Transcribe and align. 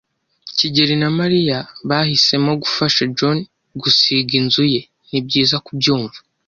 "kigeli 0.57 0.95
na 1.01 1.09
Mariya 1.19 1.57
bahisemo 1.89 2.51
gufasha 2.63 3.01
John 3.17 3.37
gusiga 3.81 4.31
inzu 4.39 4.63
ye." 4.73 4.81
"Nibyiza 5.09 5.55
kubyumva." 5.67 6.17